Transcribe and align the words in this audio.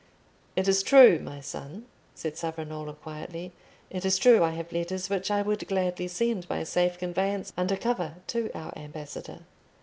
"It 0.55 0.67
is 0.67 0.81
true, 0.81 1.19
my 1.19 1.41
son," 1.41 1.85
said 2.15 2.35
Savonarola, 2.35 2.95
quietly,—"it 2.95 4.03
is 4.03 4.17
true 4.17 4.43
I 4.43 4.49
have 4.49 4.71
letters 4.71 5.11
which 5.11 5.29
I 5.29 5.43
would 5.43 5.67
gladly 5.67 6.07
send 6.07 6.47
by 6.47 6.63
safe 6.63 6.97
conveyance 6.97 7.53
under 7.55 7.77
cover 7.77 8.15
to 8.29 8.49
our 8.57 8.75
ambassador. 8.75 9.41